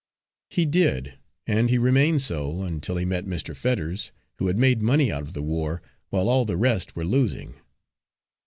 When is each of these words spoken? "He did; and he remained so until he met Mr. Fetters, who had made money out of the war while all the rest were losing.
"He 0.49 0.65
did; 0.65 1.19
and 1.45 1.69
he 1.69 1.77
remained 1.77 2.23
so 2.23 2.63
until 2.63 2.97
he 2.97 3.05
met 3.05 3.27
Mr. 3.27 3.55
Fetters, 3.55 4.11
who 4.39 4.47
had 4.47 4.57
made 4.57 4.81
money 4.81 5.11
out 5.11 5.21
of 5.21 5.33
the 5.33 5.43
war 5.43 5.83
while 6.09 6.27
all 6.27 6.43
the 6.43 6.57
rest 6.57 6.95
were 6.95 7.05
losing. 7.05 7.57